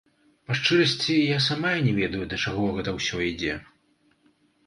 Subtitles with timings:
[0.45, 3.53] Па шчырасці, я самая не ведаю, да чаго гэта ўсё ідзе.